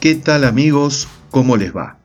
[0.00, 1.08] ¿Qué tal amigos?
[1.30, 1.98] ¿Cómo les va?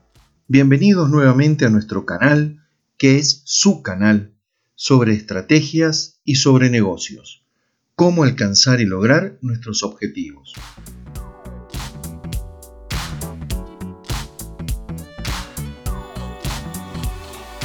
[0.48, 2.62] Bienvenidos nuevamente a nuestro canal,
[2.98, 4.34] que es su canal,
[4.74, 7.46] sobre estrategias y sobre negocios.
[7.94, 10.52] Cómo alcanzar y lograr nuestros objetivos.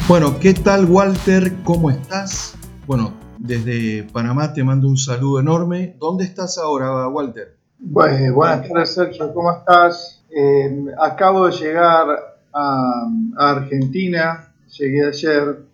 [0.08, 1.62] Bueno, ¿qué tal Walter?
[1.66, 2.56] ¿Cómo estás?
[2.88, 5.98] Bueno, desde Panamá te mando un saludo enorme.
[6.00, 7.58] ¿Dónde estás ahora, Walter?
[7.80, 9.34] Bueno, buenas tardes, Sergio.
[9.34, 10.21] ¿Cómo estás?
[10.34, 12.08] Eh, acabo de llegar
[12.54, 15.66] a, Argentina, llegué ayer,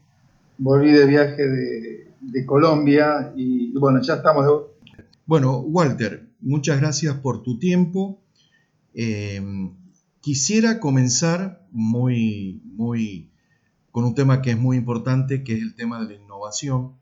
[0.57, 5.01] volví de viaje de, Colombia y bueno, ya estamos de...
[5.25, 8.21] Bueno, Walter, muchas gracias por tu tiempo.
[8.93, 9.41] Eh,
[10.21, 13.31] quisiera comenzar muy, muy,
[13.91, 16.93] con un tema que es muy importante, que es el tema de la innovación,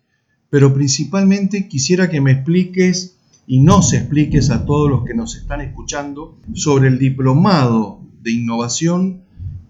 [0.50, 3.18] pero principalmente quisiera que me expliques
[3.48, 9.22] y nos expliques a todos los que nos están escuchando sobre el diplomado de innovación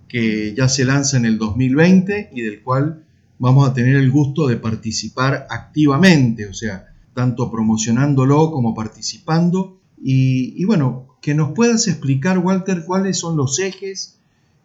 [0.07, 3.05] que ya se lanza en el 2020 y del cual
[3.37, 9.81] vamos a tener el gusto de participar activamente, o sea, tanto promocionándolo como participando.
[10.01, 14.19] Y, bueno, que nos puedas explicar, Walter, cuáles son los ejes,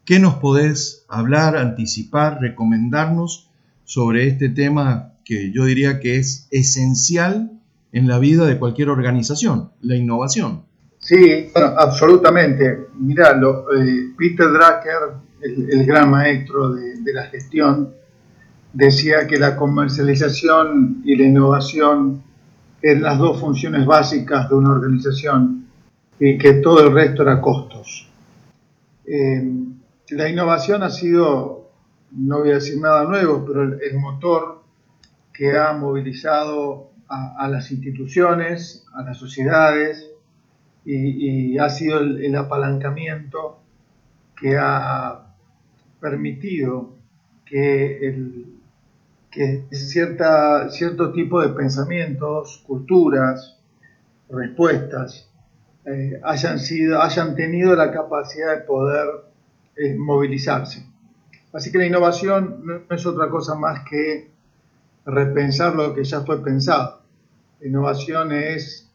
[0.04, 3.48] qué nos podés hablar, anticipar, recomendarnos
[3.84, 7.59] sobre este tema que yo diría que es esencial
[7.92, 10.64] en la vida de cualquier organización, la innovación.
[10.98, 12.86] Sí, absolutamente.
[12.98, 17.94] Mira, eh, Peter Drucker, el, gran maestro de, la gestión,
[18.72, 22.22] decía que la comercialización y la innovación
[22.82, 25.66] eran las dos funciones básicas de una organización
[26.18, 28.08] y que todo el resto era costos.
[29.06, 29.42] Eh,
[30.10, 31.70] la innovación ha sido,
[32.12, 34.62] no voy a decir nada nuevo, pero el motor
[35.32, 40.08] que ha movilizado a, las instituciones, a las sociedades,
[40.84, 43.58] y, ha sido el, apalancamiento
[44.36, 45.34] que ha
[46.00, 46.94] permitido
[47.44, 48.46] que,
[49.72, 53.58] cierta, cierto tipo de pensamientos, culturas,
[54.30, 55.28] respuestas,
[55.84, 59.06] eh, hayan, sido, hayan tenido la capacidad de poder
[59.76, 60.86] eh, movilizarse.
[61.52, 64.30] Así que la innovación no es otra cosa más que
[65.04, 66.99] repensar lo que ya fue pensado.
[67.62, 68.90] Innovación es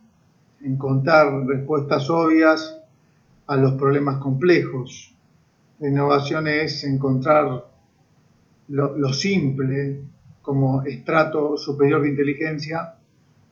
[0.61, 2.81] encontrar respuestas obvias
[3.45, 5.13] a los problemas complejos.
[5.79, 7.65] innovación es encontrar
[8.69, 10.01] lo, simple
[10.41, 12.95] como estrato superior de inteligencia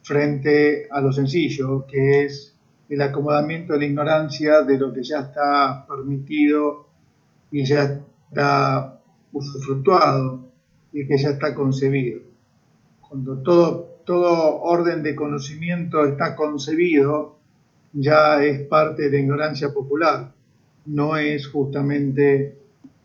[0.01, 2.55] frente a lo sencillo, que es
[2.89, 6.87] el acomodamiento de la ignorancia de lo que ya está permitido
[7.51, 8.99] y ya está
[9.31, 10.51] usufructuado
[10.91, 12.21] y que ya está concebido.
[12.99, 17.37] Cuando todo todo orden de conocimiento está concebido,
[17.93, 20.33] ya es parte de ignorancia popular,
[20.85, 22.57] no es justamente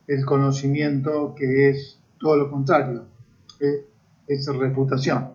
[0.06, 3.04] el conocimiento que es todo lo contrario,
[4.26, 5.32] es refutación.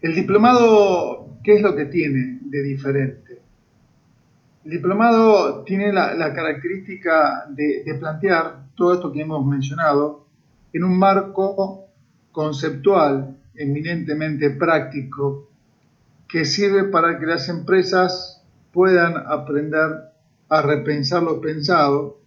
[0.00, 3.40] El diplomado, ¿qué es lo que tiene de diferente?
[4.64, 10.26] El diplomado tiene la, característica de plantear todo esto que hemos mencionado
[10.72, 11.86] en un marco
[12.32, 15.50] conceptual eminentemente práctico
[16.28, 18.42] que sirve para que las empresas
[18.72, 20.12] puedan aprender
[20.48, 22.20] a repensar lo pensado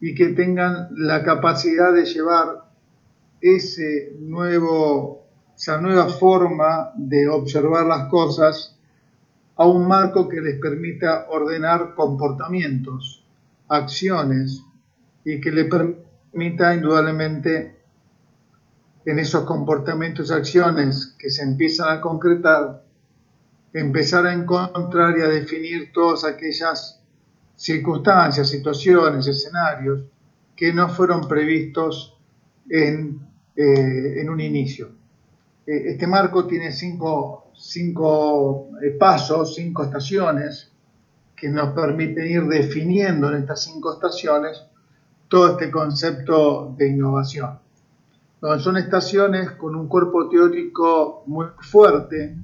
[0.00, 2.66] y que tengan la capacidad de llevar
[3.40, 5.26] ese nuevo,
[5.56, 8.76] esa nueva forma de observar las cosas
[9.56, 13.24] a un marco que les permita ordenar comportamientos,
[13.68, 14.62] acciones
[15.24, 17.75] y que le permita indudablemente
[19.06, 22.82] en esos comportamientos y acciones que se empiezan a concretar,
[23.72, 27.00] empezar a encontrar y a definir todas aquellas
[27.54, 30.02] circunstancias, situaciones, escenarios
[30.56, 32.18] que no fueron previstos
[32.68, 33.20] en,
[33.54, 34.88] eh, un inicio.
[35.64, 40.72] Eh, este marco tiene cinco, cinco eh, pasos, cinco estaciones
[41.36, 44.64] que nos permiten ir definiendo en estas cinco estaciones
[45.28, 47.65] todo este concepto de innovación
[48.40, 52.36] son estaciones con un cuerpo teórico muy fuerte.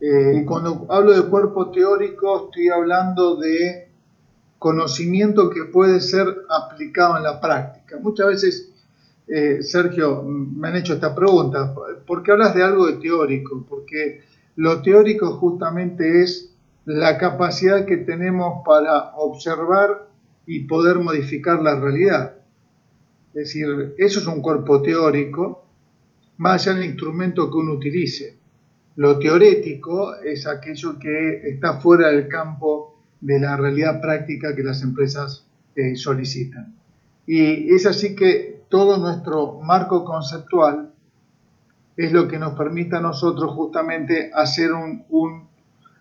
[0.00, 3.88] Eh, y cuando hablo de cuerpo teórico estoy hablando de
[4.58, 7.96] conocimiento que puede ser aplicado en la práctica.
[8.00, 8.72] Muchas veces,
[9.26, 11.74] eh, Sergio, me han hecho esta pregunta,
[12.06, 13.64] ¿por qué hablas de algo de teórico?
[13.68, 14.22] Porque
[14.56, 16.52] lo teórico justamente es
[16.84, 20.08] la capacidad que tenemos para observar
[20.46, 22.37] y poder modificar la realidad.
[23.38, 25.64] Es decir, eso es un cuerpo teórico,
[26.38, 28.36] más allá del instrumento que uno utilice.
[28.96, 34.82] Lo teorético es aquello que está fuera del campo de la realidad práctica que las
[34.82, 35.46] empresas
[35.76, 36.74] eh, solicitan.
[37.28, 40.90] Y es así que todo nuestro marco conceptual
[41.96, 45.48] es lo que nos permite a nosotros justamente hacer un,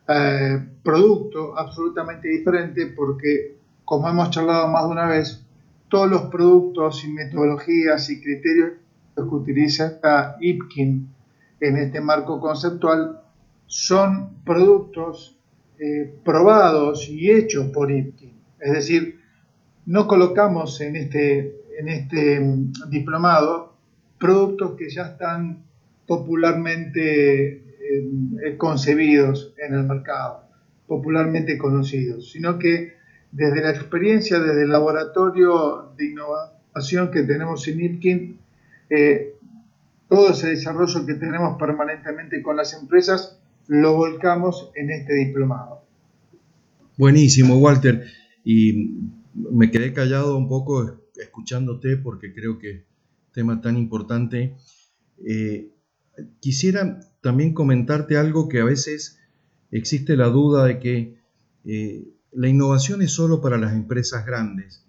[0.08, 5.47] eh, producto absolutamente diferente porque, como hemos charlado más de una vez,
[5.90, 8.74] todos los productos y metodologías y criterios
[9.16, 10.00] que utiliza
[10.40, 11.10] IPKIN
[11.60, 13.22] en este marco conceptual
[13.66, 15.38] son productos
[15.80, 18.34] eh, probados y hechos por IPKIN.
[18.60, 19.20] Es decir,
[19.86, 23.76] no colocamos en este, en este mm, diplomado
[24.20, 25.64] productos que ya están
[26.06, 30.44] popularmente eh, concebidos en el mercado,
[30.88, 32.97] popularmente conocidos, sino que
[33.32, 38.40] desde la experiencia, desde el laboratorio de innovación que tenemos en IPKIN,
[38.90, 39.36] eh,
[40.08, 45.82] todo ese desarrollo que tenemos permanentemente con las empresas, lo volcamos en este diplomado.
[46.98, 48.06] Buenísimo, Walter.
[48.44, 49.02] Y
[49.34, 52.86] me quedé callado un poco escuchándote porque creo que
[53.34, 54.56] tema tan importante.
[55.24, 55.70] Eh,
[56.40, 59.20] quisiera también comentarte algo que a veces
[59.70, 61.18] existe la duda de que
[61.66, 62.08] eh,
[62.38, 64.86] la innovación es solo para las empresas grandes.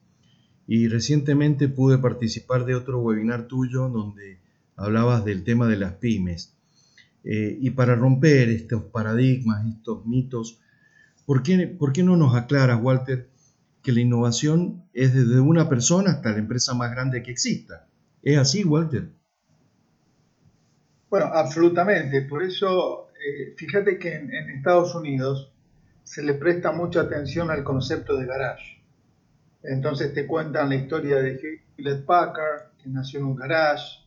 [0.66, 4.38] Y recientemente pude participar de otro webinar tuyo donde
[4.76, 6.54] hablabas del tema de las pymes.
[7.24, 10.60] Eh, y para romper estos paradigmas, estos mitos,
[11.24, 13.30] ¿por qué, ¿por qué no nos aclaras, Walter,
[13.82, 17.88] que la innovación es desde una persona hasta la empresa más grande que exista?
[18.22, 19.08] ¿Es así, Walter?
[21.08, 22.20] Bueno, absolutamente.
[22.20, 25.50] Por eso, eh, fíjate que en, en, Estados Unidos
[26.08, 28.82] se le presta mucha atención al concepto de garage.
[29.62, 31.38] Entonces te cuentan la historia de
[31.76, 34.06] Hewlett Packard, que nació en un garage,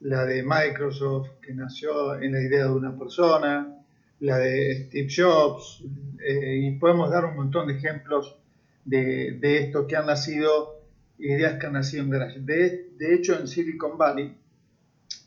[0.00, 3.84] la de Microsoft, que nació en la idea de una persona,
[4.20, 5.84] la de Steve Jobs,
[6.26, 8.38] eh, y podemos dar un montón de ejemplos
[8.86, 10.80] de, de, esto que han nacido,
[11.18, 12.40] ideas que han nacido en garage.
[12.40, 14.34] De, hecho, en Silicon Valley,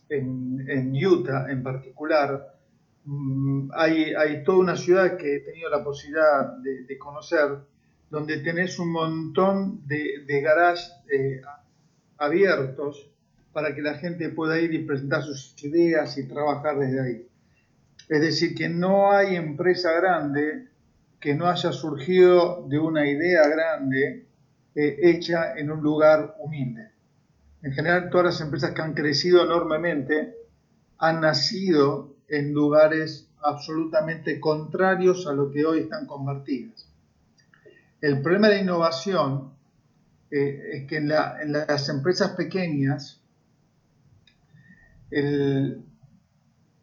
[0.10, 2.59] en, Utah en particular,
[3.74, 7.60] hay, hay, toda una ciudad que he tenido la posibilidad de, de conocer,
[8.10, 11.42] donde tenés un montón de, de garages eh,
[12.18, 13.10] abiertos
[13.54, 17.28] para que la gente pueda ir y presentar sus ideas y trabajar desde ahí.
[18.08, 20.68] Es decir, que no hay empresa grande
[21.20, 24.26] que no haya surgido de una idea grande
[24.76, 26.92] eh, hecha en un lugar humilde.
[27.62, 30.36] En general, todas las empresas que han crecido enormemente
[30.98, 36.88] han nacido en lugares absolutamente contrarios a lo que hoy están convertidas.
[38.02, 39.54] El problema de innovación
[40.32, 43.22] eh, es que en, las empresas pequeñas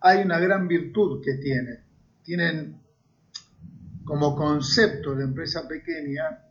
[0.00, 1.81] hay una gran virtud que tienen.
[2.22, 2.81] Tienen
[4.04, 6.43] como concepto de empresa pequeña,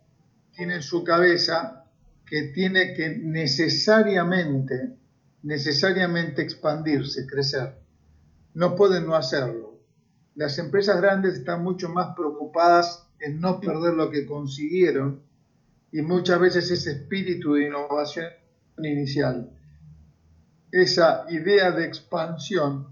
[0.55, 1.85] tienen su cabeza
[2.25, 4.97] que tiene que necesariamente,
[5.43, 7.84] necesariamente expandirse, crecer.
[8.55, 9.79] No pueden no hacerlo.
[10.33, 15.21] Las empresas grandes están mucho más preocupadas en no perder lo que consiguieron
[15.91, 18.25] y muchas veces ese espíritu de innovación
[18.79, 19.49] inicial
[20.75, 22.87] esa idea de expansión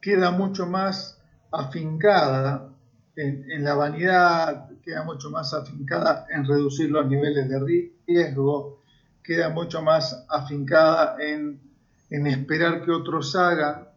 [0.00, 1.20] queda mucho más
[1.50, 2.70] afincada
[3.16, 8.82] en, la vanidad, queda mucho más afincada en reducir los niveles de riesgo,
[9.24, 11.60] queda mucho más afincada en,
[12.08, 13.88] esperar que otros hagan,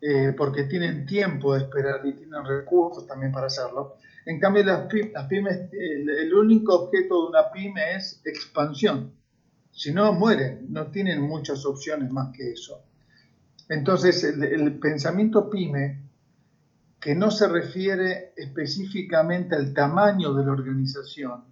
[0.00, 3.96] eh, porque tienen tiempo de esperar y tienen recursos también para hacerlo.
[4.24, 4.88] En cambio, las
[5.28, 9.12] pymes, el único objeto de una pyme es expansión
[9.76, 12.82] si no, mueren, no tienen muchas opciones más que eso.
[13.68, 16.02] Entonces, el, pensamiento pyme,
[16.98, 21.44] que no se refiere específicamente al tamaño de la organización,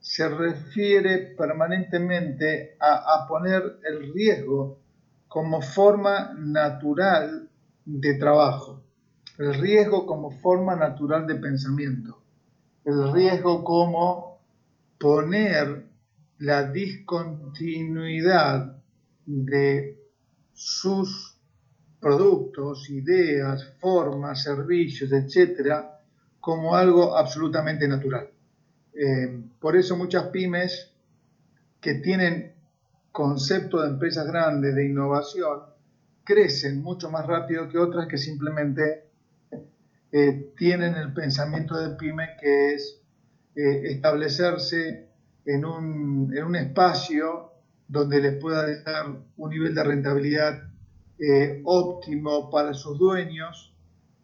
[0.00, 4.80] se refiere permanentemente a, poner el riesgo
[5.28, 7.48] como forma natural
[7.84, 8.82] de trabajo,
[9.38, 12.22] el riesgo como forma natural de pensamiento,
[12.84, 14.40] el riesgo como
[14.98, 15.86] poner
[16.38, 18.80] la discontinuidad
[19.26, 19.98] de
[20.54, 21.36] sus
[22.00, 26.00] productos, ideas, formas, servicios, etcétera,
[26.40, 28.30] como algo absolutamente natural.
[28.94, 30.92] Eh, por eso muchas pymes
[31.80, 32.57] que tienen
[33.12, 35.60] concepto de empresas grandes, de innovación,
[36.24, 39.04] crecen mucho más rápido que otras que simplemente
[40.12, 43.00] eh, tienen el pensamiento de pyme que es
[43.56, 45.08] eh, establecerse
[45.46, 47.52] en un, espacio
[47.88, 49.06] donde les pueda dar
[49.38, 50.62] un nivel de rentabilidad
[51.18, 53.72] eh, óptimo para sus dueños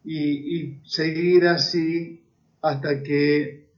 [0.03, 2.23] y, seguir así
[2.61, 3.71] hasta que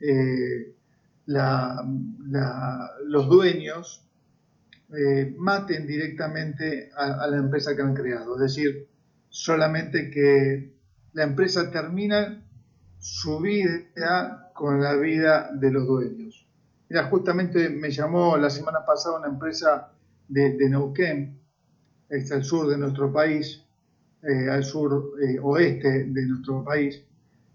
[1.25, 4.06] los dueños
[4.95, 8.35] eh, maten directamente a, la empresa que han creado.
[8.35, 8.87] Es decir,
[9.29, 10.73] solamente que
[11.13, 12.41] la empresa termina
[12.99, 16.47] su vida con la vida de los dueños.
[16.89, 19.91] Mira, justamente me llamó la semana pasada una empresa
[20.27, 21.37] de, de Neuquén,
[22.09, 23.63] está al sur de nuestro país,
[24.23, 27.03] eh, al sur eh, oeste de nuestro país,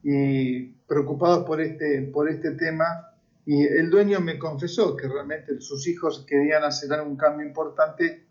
[0.02, 3.11] y preocupados por este, por este tema
[3.44, 8.26] y el dueño me confesó que realmente sus hijos querían hacer un cambio importante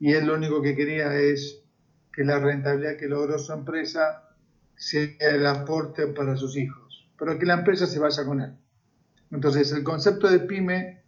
[0.00, 1.62] y él lo único que quería es
[2.12, 4.30] que la rentabilidad que logró su empresa
[4.74, 8.54] sea el aporte para sus hijos, pero que la empresa se vaya con él.
[9.30, 11.02] Entonces, el concepto de pyme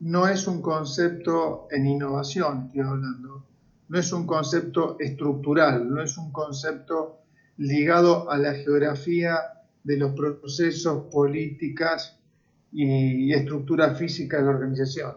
[0.00, 3.46] no es un concepto en innovación, estoy hablando,
[3.88, 7.20] no es un concepto estructural, no es un concepto
[7.56, 9.38] ligado a la geografía
[9.84, 12.19] de los procesos, políticas
[12.72, 15.12] y, estructura física de la organización,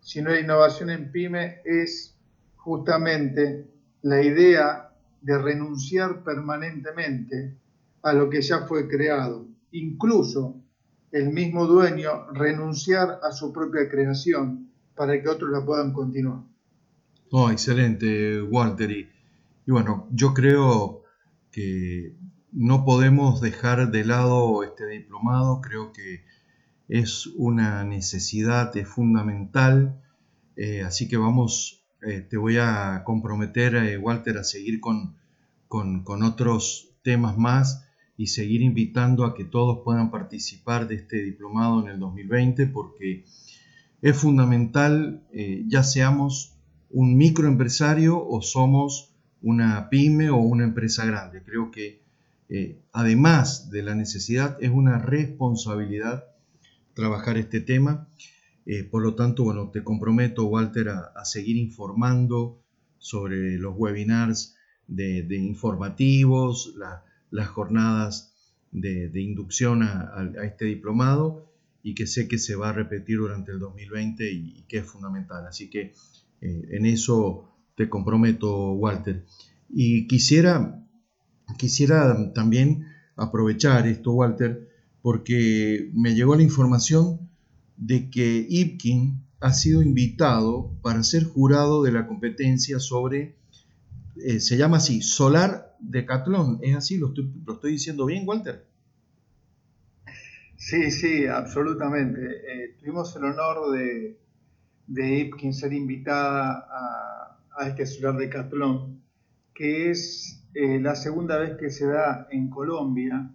[0.00, 2.16] sino la innovación en pyme es
[2.56, 3.66] justamente
[4.02, 4.90] la idea
[5.20, 7.56] de renunciar permanentemente
[8.02, 10.62] a lo que ya fue creado, incluso
[11.10, 16.40] el mismo dueño renunciar a su propia creación para que otros la puedan continuar.
[17.30, 18.90] Oh, excelente, Walter.
[18.90, 19.08] y
[19.66, 21.02] bueno, yo creo
[21.50, 22.14] que
[22.52, 26.24] no podemos dejar de lado este diplomado, creo que
[26.88, 30.00] es una necesidad, es fundamental,
[30.56, 35.16] eh, así que vamos, eh, te voy a comprometer, eh, Walter, a seguir con,
[35.68, 37.84] con, otros temas más
[38.16, 43.24] y seguir invitando a que todos puedan participar de este diplomado en el 2020 porque
[44.00, 45.26] es fundamental,
[45.66, 46.54] ya seamos
[46.90, 49.12] un microempresario o somos
[49.42, 51.42] una pyme o una empresa grande.
[51.42, 52.02] Creo que
[52.92, 56.24] además de la necesidad es una responsabilidad
[56.96, 58.08] trabajar este tema.
[58.64, 62.64] Eh, por lo tanto, bueno, te comprometo, Walter, a, seguir informando
[62.98, 64.56] sobre los webinars
[64.88, 66.74] de, informativos,
[67.30, 68.34] las jornadas
[68.72, 73.60] de, inducción a, este diplomado y que sé que se va a repetir durante el
[73.60, 75.46] 2020 y, que es fundamental.
[75.46, 75.92] Así que
[76.40, 79.24] eh, en eso te comprometo, Walter.
[79.68, 80.82] Y quisiera,
[81.58, 82.86] quisiera también
[83.16, 84.75] aprovechar esto, Walter,
[85.06, 87.30] porque me llegó la información
[87.76, 93.36] de que Ipkin ha sido invitado para ser jurado de la competencia sobre,
[94.16, 96.58] eh, se llama así, Solar Decathlon.
[96.60, 96.98] ¿Es así?
[96.98, 97.14] ¿Lo
[97.52, 98.66] estoy, diciendo bien, Walter?
[100.56, 102.20] Sí, sí, absolutamente.
[102.22, 104.18] Eh, tuvimos el honor de,
[104.88, 106.66] de Ipkin ser invitada
[107.56, 109.00] a, este Solar Decathlon,
[109.54, 113.30] que es eh, la segunda vez que se da en Colombia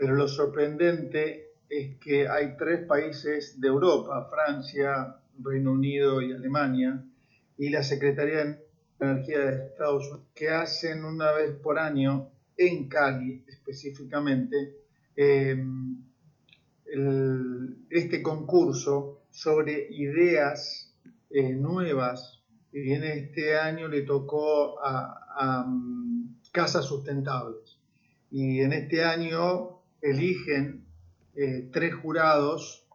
[0.00, 7.04] pero lo sorprendente es que hay tres países de Europa, Francia, Reino Unido y Alemania,
[7.58, 8.58] y la Secretaría de
[8.98, 14.78] Energía de Estados Unidos, que hacen una vez por año en Cali específicamente
[15.16, 16.02] em,
[17.90, 20.96] este concurso sobre ideas
[21.28, 22.42] eh, nuevas
[22.72, 27.78] y en este año le tocó a, mm, casas sustentables.
[28.30, 30.84] Y en este año eligen
[31.34, 32.86] eh, tres jurados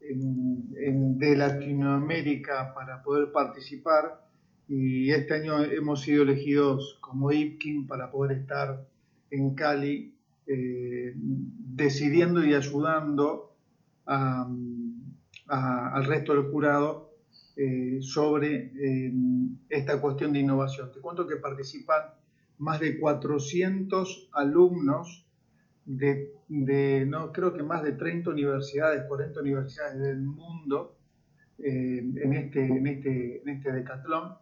[0.00, 4.22] de Latinoamérica para poder participar
[4.68, 8.86] y este año hemos sido elegidos como IPKIN para poder estar
[9.30, 10.14] en Cali
[10.46, 13.56] eh, decidiendo y ayudando
[14.04, 17.14] al resto del jurado
[17.56, 18.72] eh, sobre
[19.70, 20.92] esta cuestión de innovación.
[20.92, 22.02] Te cuento que participan
[22.58, 25.23] más de 400 alumnos
[25.86, 30.96] de, no creo que más de 30 universidades, 40 universidades del mundo
[31.58, 34.34] eh, en, este, en, este, en este decatlón.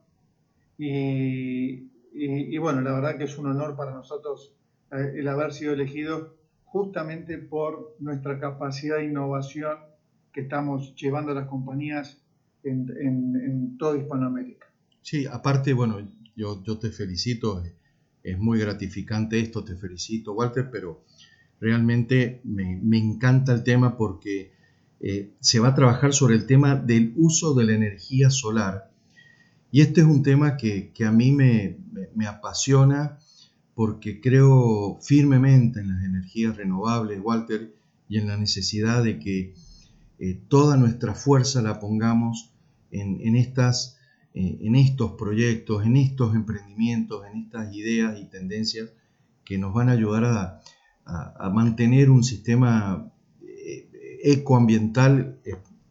[0.79, 4.55] Y, y, bueno, la verdad que es un honor para nosotros
[4.91, 6.33] eh, el haber sido elegidos
[6.65, 9.79] justamente por nuestra capacidad de innovación
[10.33, 12.23] que estamos llevando a las compañías
[12.65, 14.67] en, en, en toda Hispanoamérica.
[15.03, 15.99] Sí, aparte, bueno,
[16.35, 17.63] yo, yo te felicito,
[18.23, 21.05] es muy gratificante esto, te felicito, Walter, pero
[21.63, 24.51] Realmente me, encanta el tema porque
[24.99, 28.91] eh, se va a trabajar sobre el tema del uso de la energía solar.
[29.71, 31.79] Y este es un tema que, a mí me,
[32.27, 33.21] apasiona
[33.77, 37.73] porque creo firmemente en las energías renovables, Walter,
[38.09, 39.55] y en la necesidad de que
[40.19, 42.51] eh, toda nuestra fuerza la pongamos
[42.91, 44.01] en, estas,
[44.35, 48.91] eh, en estos proyectos, en estos emprendimientos, en estas ideas y tendencias
[49.45, 50.61] que nos van a ayudar a,
[51.05, 53.11] a, mantener un sistema
[53.43, 53.89] eh,
[54.23, 55.39] ecoambiental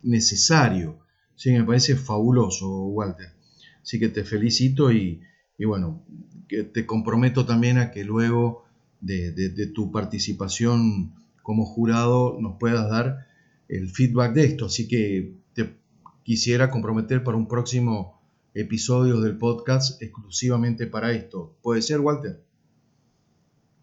[0.04, 1.00] necesario.
[1.36, 3.34] Sí, me parece fabuloso, Walter.
[3.82, 5.22] Así que te felicito y,
[5.60, 6.04] bueno,
[6.48, 8.66] que te comprometo también a que luego
[9.00, 13.28] de, de, tu participación como jurado nos puedas dar
[13.68, 14.66] el feedback de esto.
[14.66, 15.76] Así que te
[16.24, 18.22] quisiera comprometer para un próximo
[18.54, 21.56] episodio del podcast exclusivamente para esto.
[21.62, 22.51] ¿Puede ser, Walter?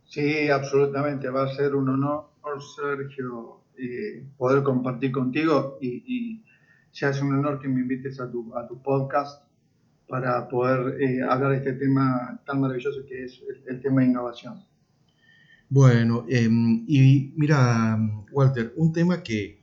[0.08, 1.28] Sí, absolutamente.
[1.28, 2.30] Va a ser un honor,
[2.76, 6.42] Sergio, eh, poder compartir contigo y,
[6.94, 9.44] ya es un honor que me invites a tu, a tu podcast
[10.08, 14.64] para poder eh, hablar de este tema tan maravilloso que es el, tema de innovación.
[15.68, 17.98] Bueno, em, y mira,
[18.32, 19.60] Walter, un tema que,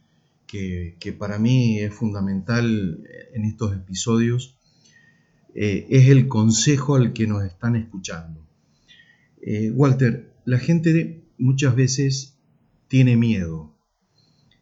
[0.48, 4.56] que, para mí es fundamental en estos episodios
[5.56, 8.46] eh, es el consejo al que nos están escuchando.
[9.74, 12.38] Walter, la gente muchas veces
[12.88, 13.76] tiene miedo,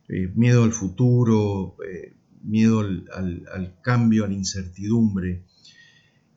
[0.08, 5.44] eh, miedo al futuro, eh, miedo al, cambio, a la incertidumbre.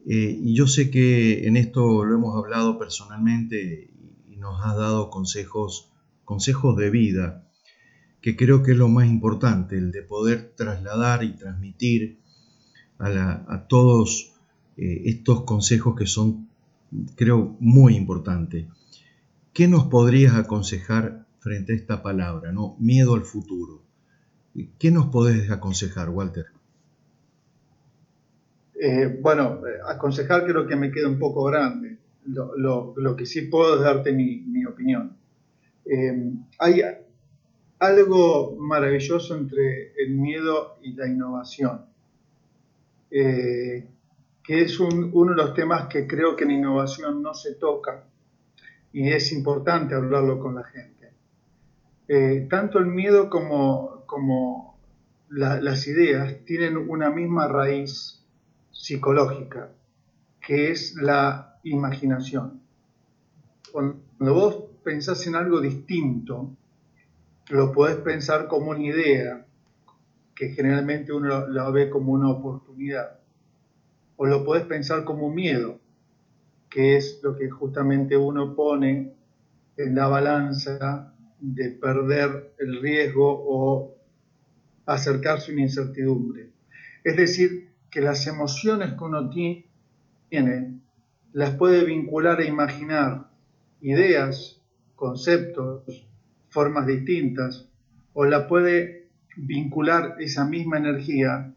[0.05, 3.91] Eh, y yo sé que en esto lo hemos hablado personalmente
[4.29, 5.93] y nos has dado consejos,
[6.25, 7.49] consejos de vida,
[8.21, 12.19] que creo que es lo más importante, el de poder trasladar y transmitir
[12.99, 14.33] a, a todos
[14.77, 16.49] estos consejos que son,
[17.15, 18.67] creo, muy importantes.
[19.57, 22.77] ¿Qué nos podrías aconsejar frente a esta palabra, ¿no?
[22.79, 23.81] Miedo al futuro.
[24.79, 26.45] ¿Qué nos podés aconsejar, Walter?
[28.79, 31.97] Eh, bueno, eh, aconsejar creo que me queda un poco grande.
[32.27, 35.17] Lo, que sí puedo es darte mi, opinión.
[35.87, 36.83] Eh, hay
[37.79, 41.81] algo maravilloso entre el miedo y la innovación,
[43.09, 43.83] que
[44.47, 48.05] es uno de los temas que creo que en innovación no se toca
[48.93, 51.13] y es importante hablarlo con la gente.
[52.09, 54.79] Eh, tanto el miedo como, como
[55.29, 58.25] las ideas tienen una misma raíz
[58.71, 59.73] psicológica,
[60.41, 62.61] que es la imaginación.
[63.73, 66.57] Cuando vos pensás en algo distinto,
[67.49, 69.47] lo podés pensar como una idea,
[70.35, 73.19] que generalmente uno la ve como una oportunidad,
[74.17, 75.81] o lo podés pensar como miedo,
[76.77, 79.15] que es lo que justamente uno pone
[79.79, 83.97] en la balanza de perder el riesgo o
[84.85, 86.51] acercarse a una incertidumbre.
[87.03, 90.83] Es decir, que las emociones que uno tiene
[91.33, 93.31] las puede vincular e imaginar
[93.81, 94.61] ideas,
[94.97, 96.07] conceptos,
[96.51, 97.71] formas distintas,
[98.13, 101.55] o la puede vincular esa misma energía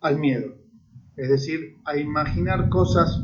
[0.00, 0.56] al miedo.
[1.16, 3.20] Es decir, a imaginar cosas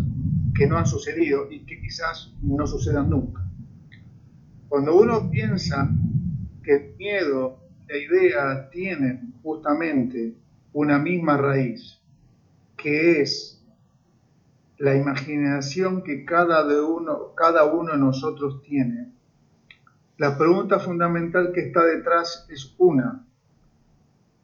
[0.55, 3.45] que no han sucedido y que quizás no sucedan nunca.
[4.69, 5.91] Cuando uno piensa
[6.63, 10.35] que el miedo, la idea tienen justamente
[10.73, 12.01] una misma raíz,
[12.77, 13.63] que es
[14.79, 19.13] la imaginación que cada, uno, cada uno de nosotros tiene,
[20.17, 23.27] la pregunta fundamental que está detrás es una,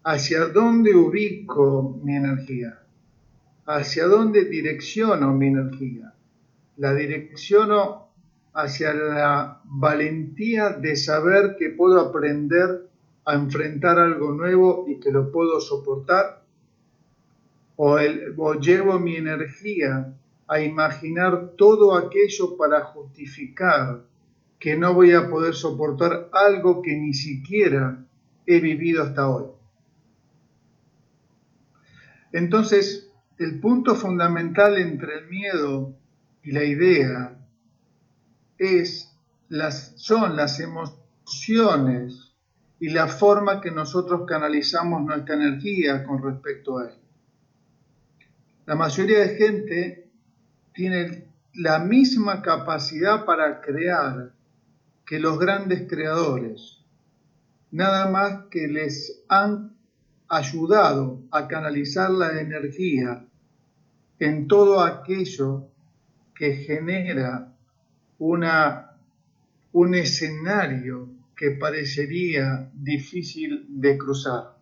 [0.03, 2.81] ¿hacia dónde ubico mi energía?
[3.77, 6.13] Hacia dónde direcciono mi energía.
[6.77, 8.09] La direcciono
[8.53, 12.89] hacia la valentía de saber que puedo aprender
[13.25, 16.43] a enfrentar algo nuevo y que lo puedo soportar.
[17.77, 17.99] O,
[18.61, 20.15] llevo mi energía
[20.49, 24.03] a imaginar todo aquello para justificar
[24.59, 28.05] que no voy a poder soportar algo que ni siquiera
[28.47, 29.47] he vivido hasta hoy.
[32.33, 33.10] Entonces,
[33.41, 35.97] el punto fundamental entre el miedo
[36.43, 37.39] y la idea
[38.59, 39.17] es
[39.49, 42.35] las, son las emociones
[42.79, 46.99] y la forma que nosotros canalizamos nuestra energía con respecto a él.
[48.67, 50.11] La mayoría de gente
[50.75, 54.35] tiene la misma capacidad para crear
[55.07, 56.85] que los grandes creadores,
[57.71, 59.79] nada más que les han
[60.29, 63.27] ayudado a canalizar la energía
[64.21, 65.69] en todo aquello
[66.35, 67.57] que genera
[68.19, 68.93] una,
[69.73, 74.57] un escenario que parecería difícil de cruzar.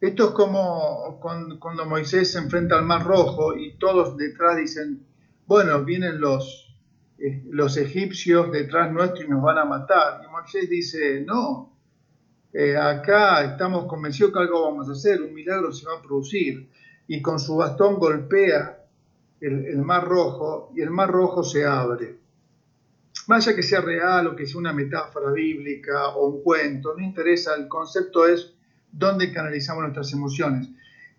[0.00, 5.06] Esto es como cuando, Moisés se enfrenta al Mar Rojo y todos detrás dicen,
[5.46, 6.76] bueno, vienen los,
[7.18, 10.20] eh, los egipcios detrás nuestro y nos van a matar.
[10.26, 11.72] Y Moisés dice, no,
[12.52, 16.68] eh, acá estamos convencidos que algo vamos a hacer, un milagro se va a producir
[17.06, 18.84] y con su bastón golpea
[19.40, 22.16] el, mar rojo y el mar rojo se abre.
[23.26, 27.54] más que sea real o que sea una metáfora bíblica o un cuento, no interesa,
[27.54, 28.54] el concepto es
[28.90, 30.68] dónde canalizamos nuestras emociones.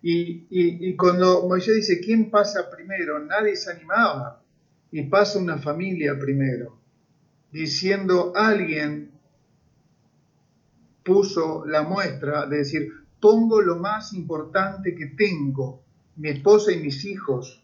[0.02, 3.18] Y, y, cuando Moisés dice, ¿quién pasa primero?
[3.20, 4.44] Nadie se animaba.
[4.92, 6.78] Y pasa una familia primero,
[7.52, 9.12] diciendo, alguien
[11.04, 15.84] puso la muestra de decir, pongo lo más importante que tengo,
[16.16, 17.64] mi esposa y mis hijos,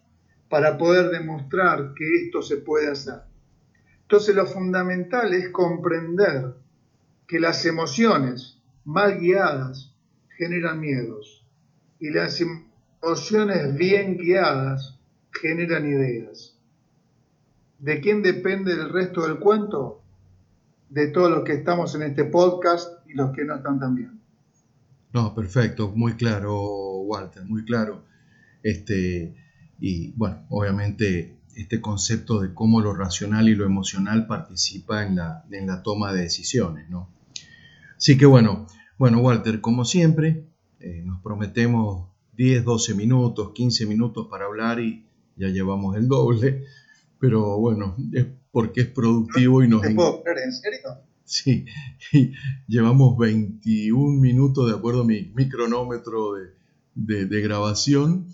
[0.50, 3.22] para poder demostrar que esto se puede hacer.
[4.02, 6.56] Entonces lo fundamental es comprender
[7.28, 9.96] que las emociones mal guiadas
[10.38, 11.46] generan miedos
[12.00, 15.00] y las emociones bien guiadas
[15.32, 16.58] generan ideas.
[17.80, 20.02] ¿De quién depende el resto del cuento?
[20.90, 24.21] De todos los que estamos en este podcast y los que no están también.
[25.14, 28.06] No, perfecto, muy claro, Walter, muy claro.
[28.64, 29.36] Este,
[29.80, 35.46] y bueno, obviamente este concepto de cómo lo racional y lo emocional participa en la,
[35.52, 37.10] en la toma de decisiones, ¿no?
[37.98, 40.46] Así que bueno, bueno, Walter, como siempre,
[40.80, 46.66] eh, nos prometemos 10, 12 minutos, 15 minutos para hablar y ya llevamos el doble,
[47.20, 49.82] pero bueno, es porque es productivo y nos...
[49.82, 50.80] ¿Te puedo en serio?
[51.32, 51.64] Sí,
[52.68, 56.34] llevamos 21 minutos de acuerdo a mi, cronómetro
[56.94, 58.28] de, grabación.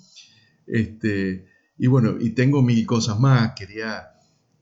[0.66, 1.46] Este,
[1.78, 3.54] y bueno, y tengo mil cosas más.
[3.56, 4.14] Quería,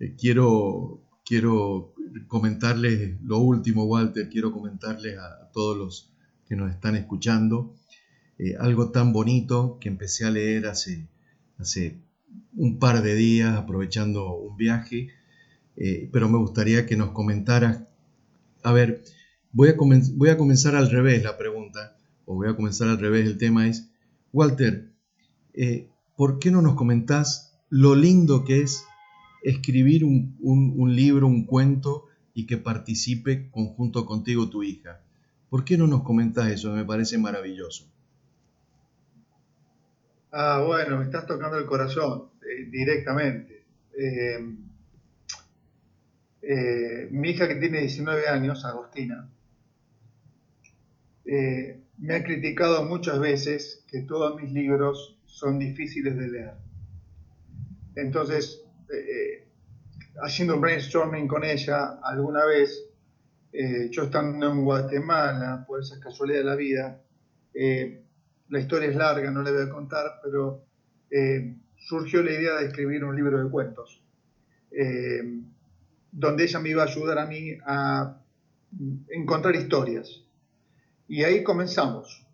[0.02, 1.93] eh, quiero, quiero
[2.28, 6.12] comentarles lo último, Walter, quiero comentarles a, todos los
[6.45, 7.74] que nos están escuchando
[8.38, 11.08] eh, algo tan bonito que empecé a leer hace,
[11.58, 12.02] hace
[12.54, 15.08] un par de días, aprovechando un viaje,
[15.78, 17.86] eh, pero me gustaría que nos comentaras
[18.65, 19.04] a ver,
[19.51, 19.75] voy a,
[20.15, 23.67] voy a comenzar al revés la pregunta, o voy a comenzar al revés, el tema
[23.67, 23.91] es,
[24.34, 24.89] Walter,
[25.54, 28.84] eh, ¿por qué no nos comentás lo lindo que es
[29.43, 34.99] escribir un, libro, un cuento y que participe conjunto contigo tu hija?
[35.51, 36.73] ¿Por qué no nos comentás eso?
[36.73, 37.86] Me parece maravilloso.
[40.32, 43.63] Ah, bueno, me estás tocando el corazón eh, directamente.
[43.95, 44.39] Eh,
[46.47, 49.27] eh, mi hija que tiene 19 años, Agostina,
[51.25, 56.53] eh, me ha criticado muchas veces que todos mis libros son difíciles de leer.
[57.95, 58.62] Entonces,
[58.93, 59.47] eh,
[60.21, 62.91] haciendo un brainstorming con ella alguna vez,
[63.89, 67.01] yo estando en Guatemala, por esa casualidad de la vida,
[68.49, 70.65] la historia es larga, no le voy a contar, pero
[71.77, 74.03] surgió la idea de escribir un libro de cuentos
[76.15, 78.21] donde ella me iba a ayudar a mí a
[79.10, 80.23] encontrar historias.
[81.10, 82.25] Y ahí comenzamos.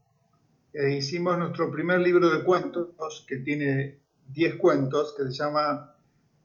[0.72, 5.96] Eh, hicimos nuestro primer libro de cuentos, que tiene 10 cuentos, que se llama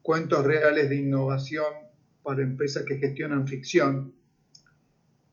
[0.00, 1.66] Cuentos Reales de Innovación
[2.22, 4.14] para Empresas que Gestionan Ficción.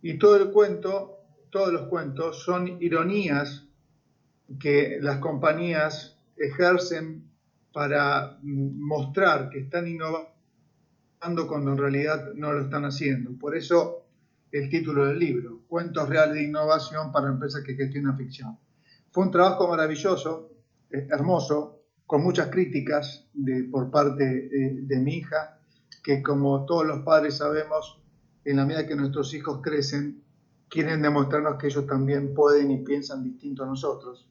[0.02, 1.20] Y todo el cuento,
[1.52, 3.66] todos los cuentos son ironías
[4.60, 7.30] que las compañías ejercen
[7.72, 10.33] para mostrar que están innovando
[11.48, 13.32] cuando en realidad no lo están haciendo.
[13.40, 14.06] Por eso
[14.52, 18.58] el título del libro, Cuentos Reales de Innovación para Empresas que Gestionan Ficción.
[19.12, 20.52] Fue un trabajo maravilloso,
[20.92, 25.58] eh, hermoso, con muchas críticas de, por parte de, de mi hija,
[26.04, 28.02] que como todos los padres sabemos,
[28.44, 30.22] en la medida que nuestros hijos crecen,
[30.70, 34.28] quieren demostrarnos que ellos también pueden y piensan distinto a nosotros.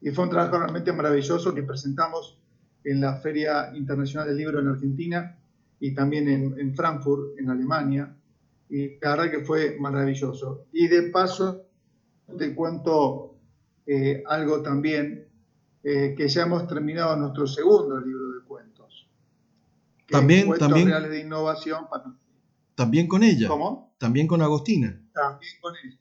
[0.00, 2.38] Y fue un trabajo realmente maravilloso que presentamos
[2.82, 5.38] en la Feria Internacional del Libro en Argentina
[5.82, 8.16] y también en, Frankfurt, en Alemania,
[8.70, 10.66] y la verdad que fue maravilloso.
[10.72, 11.66] Y de paso,
[12.38, 13.34] te cuento
[13.84, 15.26] eh, algo también,
[15.82, 19.10] eh, que ya hemos terminado nuestro segundo libro de cuentos.
[20.08, 20.86] también, cuentos también.
[20.86, 21.88] reales de innovación.
[22.76, 23.48] También con ella.
[23.48, 23.92] ¿Cómo?
[23.98, 25.02] También con Agostina.
[25.12, 25.98] También con ella.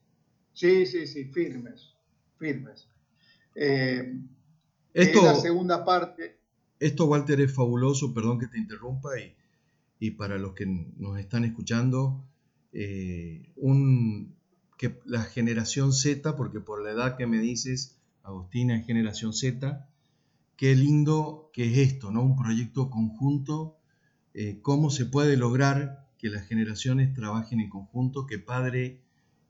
[0.53, 1.95] Sí, sí, sí, firmes,
[2.37, 2.87] firmes.
[3.55, 4.13] Eh,
[4.93, 6.39] esto, la segunda parte.
[6.79, 9.40] Esto, Walter, es fabuloso, perdón que te interrumpa, y
[10.01, 12.25] y para los que nos están escuchando,
[12.73, 14.35] eh, un,
[14.75, 19.87] que la generación Z, porque por la edad que me dices, Agustina es generación Z,
[20.57, 22.23] qué lindo que es esto, ¿no?
[22.23, 23.77] Un proyecto conjunto,
[24.33, 29.01] eh, cómo se puede lograr que las generaciones trabajen en conjunto, que padre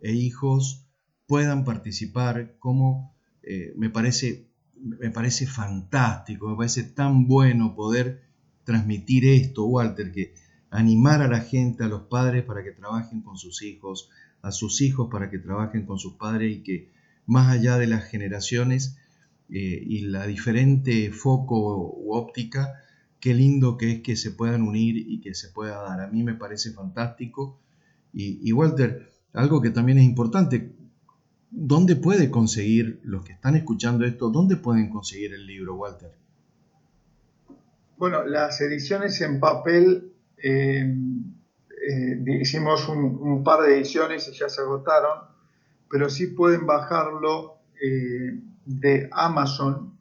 [0.02, 0.86] e hijos
[1.28, 8.31] puedan participar, cómo eh, me, parece, me parece fantástico, me parece tan bueno poder
[8.63, 10.34] transmitir esto, Walter, que
[10.69, 14.10] animar a la gente, a los padres para que trabajen con sus hijos,
[14.41, 16.89] a sus hijos para que trabajen con sus padres y que
[17.26, 18.97] más allá de las generaciones
[19.50, 22.74] eh, y la diferente foco u óptica,
[23.19, 26.02] qué lindo que es que se puedan unir y que se pueda dar.
[26.02, 27.60] A mí me parece fantástico.
[28.13, 30.74] Y, Walter, algo que también es importante,
[31.50, 36.12] ¿dónde puede conseguir, los que están escuchando esto, dónde pueden conseguir el libro, Walter?
[38.02, 40.92] Bueno, las ediciones en papel, eh,
[41.88, 45.20] eh, hicimos un, par de ediciones y ya se agotaron,
[45.88, 50.00] pero sí pueden bajarlo eh, de Amazon,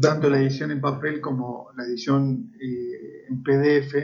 [0.00, 3.94] tanto la edición en papel como la edición en PDF,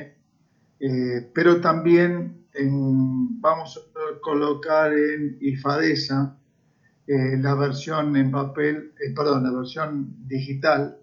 [1.33, 2.45] pero también
[3.41, 6.37] vamos a colocar en IFADESA
[7.07, 10.99] la versión en papel, perdón, la versión digital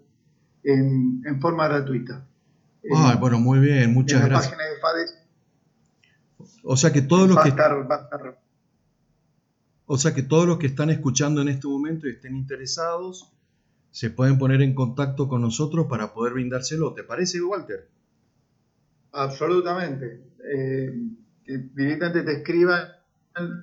[0.64, 2.26] en, forma gratuita.
[2.94, 4.56] Ah, bueno, muy bien, muchas gracias.
[6.64, 7.52] O sea que todos los que
[9.86, 13.32] O sea que todos los que están escuchando en este momento y estén interesados
[13.90, 16.94] se pueden poner en contacto con nosotros para poder brindárselo.
[16.94, 17.88] ¿Te parece, Walter?
[19.12, 20.22] Absolutamente.
[20.50, 20.90] Eh,
[21.74, 22.88] directamente te escriban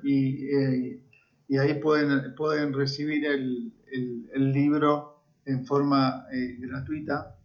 [0.03, 1.03] y, eh,
[1.47, 7.35] y, ahí pueden, pueden recibir el, el libro en forma eh, gratuita.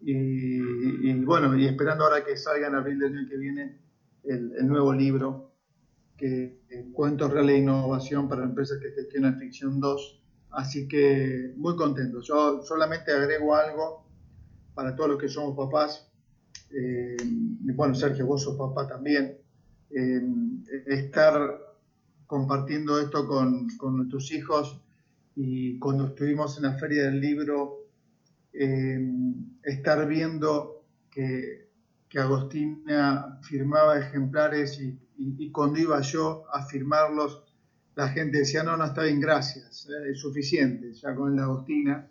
[0.00, 3.80] Y, bueno, y esperando ahora que salga en abril del año que viene
[4.24, 5.52] el, nuevo libro,
[6.16, 6.60] que
[6.92, 10.22] Cuentos Reales de Innovación para Empresas que Gestionan Ficción 2.
[10.50, 12.20] Así que muy contento.
[12.20, 14.06] Yo solamente agrego algo
[14.74, 16.10] para todos los que somos papás.
[16.70, 17.16] Eh,
[17.74, 19.38] bueno, Sergio, vos sos papá también.
[19.90, 20.22] Eh,
[20.86, 21.58] estar
[22.26, 24.85] compartiendo esto con, con nuestros hijos
[25.36, 27.84] y cuando estuvimos en la feria del libro,
[28.54, 28.98] eh,
[29.62, 31.68] estar viendo que,
[32.08, 37.44] que, Agostina firmaba ejemplares y, y, cuando iba yo a firmarlos,
[37.96, 42.08] la gente decía, no, no está bien, gracias, eh, es suficiente, ya con la Agostina.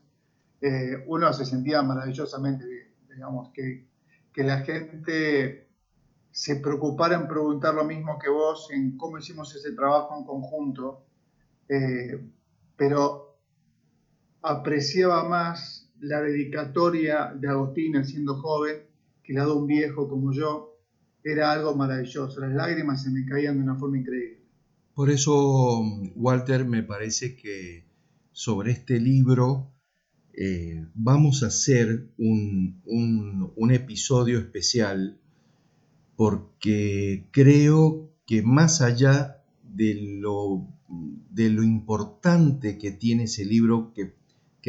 [0.62, 3.88] Eh, uno se sentía maravillosamente bien, digamos, que,
[4.32, 5.68] que la gente
[6.32, 11.06] se preocupara en preguntar lo mismo que vos, en cómo hicimos ese trabajo en conjunto,
[12.78, 13.38] pero
[14.42, 18.84] apreciaba más la dedicatoria de Agostina siendo joven
[19.24, 20.72] que la de un viejo como yo.
[21.24, 24.42] Era algo maravilloso, las lágrimas se me caían de una forma increíble.
[24.94, 25.82] Por eso,
[26.16, 27.84] Walter, me parece que
[28.32, 29.72] sobre este libro
[30.34, 35.18] eh, vamos a hacer un, un episodio especial
[36.16, 39.35] porque creo que más allá
[39.76, 40.68] de lo
[41.32, 44.14] de lo importante que tiene ese libro que,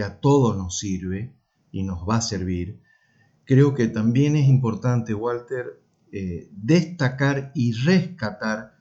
[0.03, 1.33] a todos nos sirve
[1.73, 2.81] y nos va a servir,
[3.47, 5.81] creo que también es importante, Walter,
[6.13, 8.77] eh, destacar y rescatar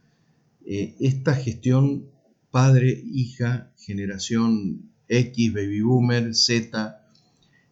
[0.65, 2.09] eh, esta gestión
[2.51, 7.01] padre-hija, generación X, baby boomer, Z,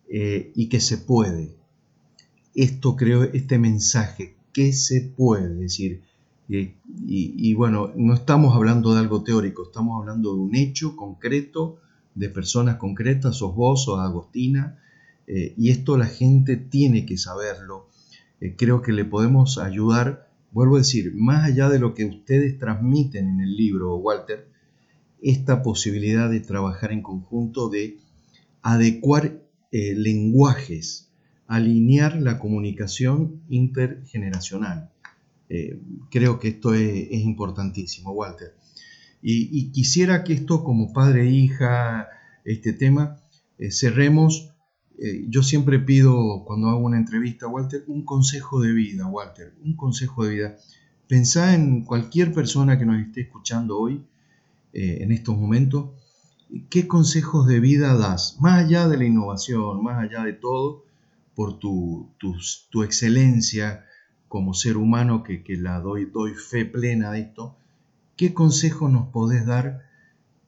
[0.07, 1.57] eh, y que se puede.
[2.55, 6.03] Esto creo, este mensaje, que se puede, decir,
[6.95, 11.79] y, bueno, no estamos hablando de algo teórico, estamos hablando de un hecho concreto,
[12.15, 14.79] de personas concretas, sos vos, sos Agostina,
[15.25, 17.89] eh, y esto la gente tiene que saberlo.
[18.39, 22.59] Eh, creo que le podemos ayudar, vuelvo a decir, más allá de lo que ustedes
[22.59, 24.47] transmiten en el libro, Walter,
[25.21, 27.97] esta posibilidad de trabajar en conjunto, de
[28.61, 31.11] adecuar eh, lenguajes,
[31.47, 34.92] alinear la comunicación intergeneracional.
[35.55, 38.55] Eh, creo que esto es, importantísimo, Walter.
[39.21, 42.07] Y, quisiera que esto como padre e hija,
[42.43, 43.21] este tema,
[43.59, 44.49] eh, cerremos.
[44.97, 49.75] Eh, yo siempre pido cuando hago una entrevista, Walter, un consejo de vida, Walter, un
[49.75, 50.55] consejo de vida.
[51.07, 54.03] Pensá en cualquier persona que nos esté escuchando hoy,
[54.75, 55.91] en estos momentos,
[56.71, 58.37] ¿qué consejos de vida das?
[58.41, 60.85] Más allá de la innovación, más allá de todo,
[61.35, 62.09] por tu,
[62.71, 63.85] tu excelencia,
[64.33, 67.55] como ser humano que, la doy, doy fe plena de esto,
[68.17, 69.83] ¿qué consejo nos podés dar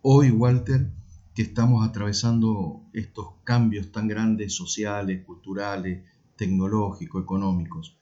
[0.02, 0.88] hoy, Walter,
[1.36, 6.02] que estamos atravesando estos cambios tan grandes sociales, culturales,
[6.36, 7.95] tecnológicos, económicos?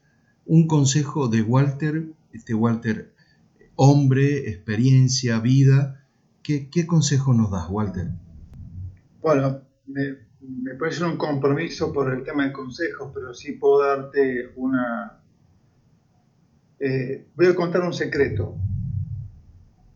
[0.46, 3.14] Un consejo de Walter, este Walter,
[3.76, 6.08] hombre, experiencia, vida,
[6.44, 8.08] ¿qué, consejo nos das, Walter?
[9.22, 14.54] Bueno, me, me parece un compromiso por el tema de consejos, pero sí puedo darte
[14.56, 15.23] una,
[16.86, 18.58] eh, voy a contar un secreto.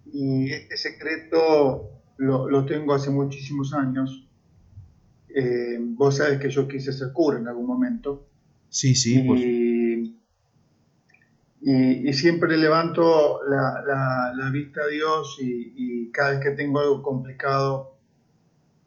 [0.06, 4.26] Y este secreto lo, tengo hace muchísimos años.
[5.36, 8.30] Eh, vos sabes que yo quise ser cura en algún momento.
[8.70, 9.20] Sí, sí.
[11.60, 17.04] Y, y, siempre levanto la, vista a Dios y, y, cada vez que tengo algo
[17.04, 17.98] complicado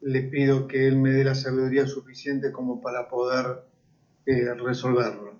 [0.01, 3.65] le pido que Él me dé la sabiduría suficiente como para poder
[4.25, 5.39] eh, resolverlo.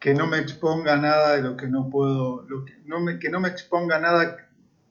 [0.00, 3.30] Que no me exponga nada de lo que no puedo, lo que, no me, que
[3.30, 4.36] no me exponga nada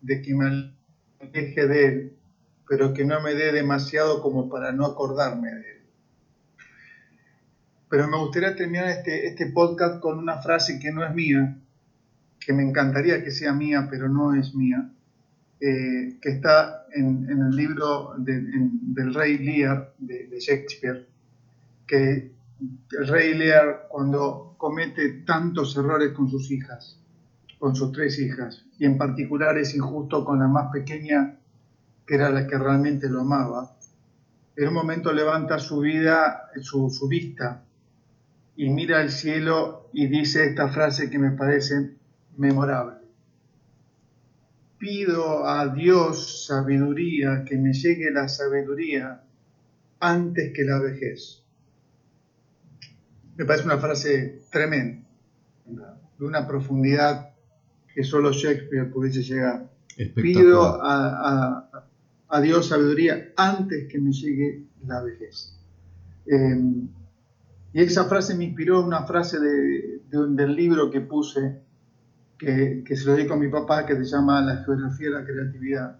[0.02, 0.74] de que me
[1.22, 2.18] aleje de él,
[2.68, 5.78] pero que no me dé demasiado como para no acordarme de él.
[7.90, 11.58] Pero me gustaría terminar este, este podcast con una frase que no es mía,
[12.40, 14.92] que me encantaría que sea mía, pero no es mía,
[15.60, 21.08] eh, que está en, el libro del rey Lear de, de, Shakespeare,
[21.88, 27.00] que el rey Lear cuando comete tantos errores con sus hijas,
[27.60, 31.40] con sus tres hijas, y en particular es injusto con la más pequeña,
[32.06, 33.78] que era la que realmente lo amaba,
[34.56, 37.64] en un momento levanta su vida, su, su vista,
[38.56, 41.92] y mira al cielo y dice esta frase que me parece
[42.38, 42.98] memorable.
[44.80, 49.24] Pido a Dios sabiduría, que me llegue la sabiduría
[50.00, 51.44] antes que la vejez.
[53.38, 55.06] Me parece una frase tremenda,
[56.18, 57.34] de una profundidad
[57.94, 59.70] que solo Shakespeare pudiese llegar.
[60.16, 61.70] Pido a,
[62.42, 65.56] Dios sabiduría antes que me llegue la vejez.
[66.26, 66.90] Em,
[67.74, 71.62] y esa frase me inspiró una frase de, del libro que puse,
[72.38, 76.00] que, se lo dedico a mi papá, que se llama La geografía de la creatividad.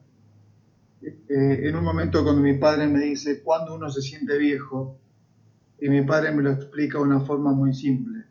[1.02, 5.00] Eh, en un momento cuando mi padre me dice, ¿cuándo uno se siente viejo?
[5.80, 8.26] Y mi padre me lo explica de una forma muy simple.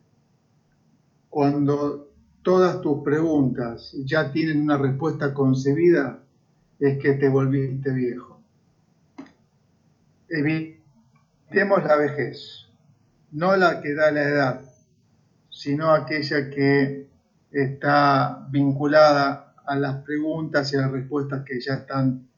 [1.29, 2.11] Cuando
[2.43, 6.23] todas tus preguntas ya tienen una respuesta concebida,
[6.79, 8.41] es que te volviste viejo.
[10.29, 12.67] Evitemos la vejez,
[13.33, 14.61] no la que da la edad,
[15.51, 17.09] sino aquella que
[17.51, 22.29] está vinculada a las preguntas y a las respuestas que ya están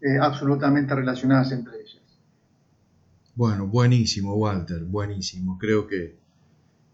[0.00, 2.05] eh, absolutamente relacionadas entre ellas.
[3.36, 5.58] Bueno, buenísimo, Walter, buenísimo.
[5.58, 6.16] Creo que,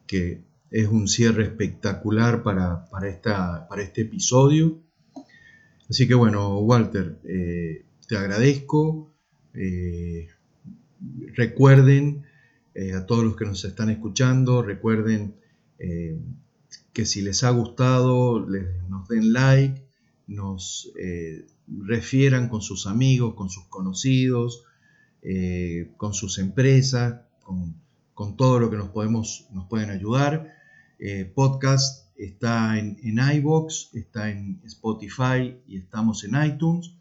[0.08, 4.80] que es un cierre espectacular para, esta, para este episodio.
[5.88, 9.14] Así que bueno, Walter, eh, te agradezco.
[9.54, 10.28] Eh,
[11.34, 12.24] recuerden
[12.96, 15.36] a todos los que nos están escuchando, recuerden
[16.92, 18.44] que si les ha gustado
[18.88, 19.82] nos den like,
[20.26, 24.64] nos eh, refieran con sus amigos, con sus conocidos,
[25.22, 27.80] eh, con sus empresas, con,
[28.36, 30.52] todo lo que nos, podemos, nos pueden ayudar.
[30.98, 36.94] Eh, podcast está en, en iBox, está en Spotify y estamos en iTunes.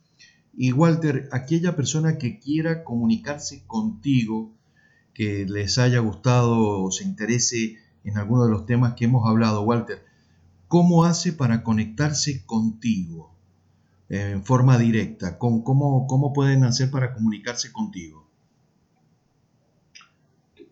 [0.53, 4.53] Y Walter, aquella persona que quiera comunicarse contigo,
[5.13, 9.61] que les haya gustado o se interese en alguno de los temas que hemos hablado,
[9.61, 10.03] Walter.
[10.67, 13.30] ¿Cómo hace para conectarse contigo
[14.11, 15.37] en forma directa?
[15.37, 18.27] ¿Cómo, cómo, pueden hacer para comunicarse contigo?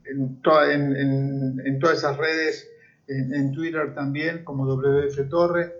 [0.05, 2.69] en, todas esas redes,
[3.07, 5.73] en, Twitter también como WF Torre.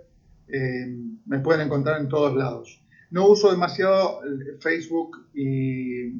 [0.47, 2.83] Eh, me pueden encontrar en todos lados.
[3.09, 4.21] No uso demasiado
[4.59, 6.11] Facebook y,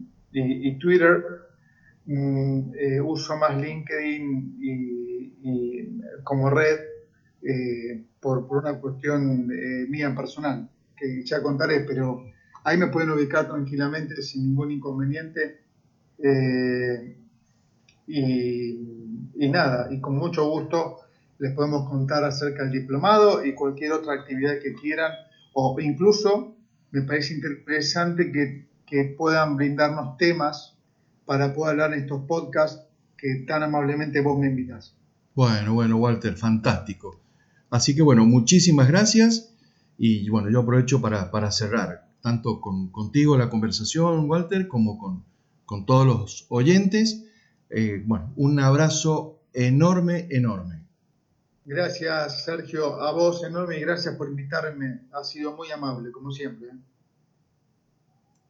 [0.79, 1.23] Twitter,
[2.05, 6.79] mm, eh, uso más LinkedIn y, como red
[7.45, 12.23] eh, por, una cuestión eh, mía personal, que ya contaré, pero
[12.63, 15.59] ahí me pueden ubicar tranquilamente sin ningún inconveniente.
[18.07, 20.97] y, nada, y con mucho gusto
[21.39, 25.11] les podemos contar acerca del diplomado y cualquier otra actividad que quieran,
[25.53, 26.55] o incluso
[26.91, 28.71] me parece interesante que,
[29.17, 30.77] puedan brindarnos temas
[31.25, 32.85] para poder hablar en estos podcasts
[33.17, 34.95] que tan amablemente vos me invitas.
[35.33, 37.22] Bueno, bueno, Walter, fantástico.
[37.73, 39.51] Así que bueno, muchísimas gracias
[39.97, 45.25] y bueno, yo aprovecho para, cerrar, tanto con, contigo la conversación, Walter, como con,
[45.65, 47.25] con todos los oyentes.
[47.71, 50.85] Eh, bueno, un abrazo enorme, enorme.
[51.65, 53.01] Gracias, Sergio.
[53.01, 55.07] A vos enorme y gracias por invitarme.
[55.11, 56.69] Ha sido muy amable, como siempre.